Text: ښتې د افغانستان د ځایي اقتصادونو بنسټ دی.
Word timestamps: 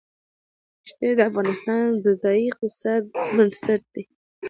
ښتې 0.89 1.09
د 1.17 1.19
افغانستان 1.29 1.85
د 2.03 2.05
ځایي 2.21 2.43
اقتصادونو 2.49 3.21
بنسټ 3.35 3.81
دی. 3.93 4.03